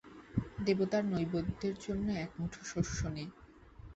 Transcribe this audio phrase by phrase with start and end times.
[0.57, 3.23] দেবতার নৈবেদ্যর জন্য এক মুঠো শস্য নে।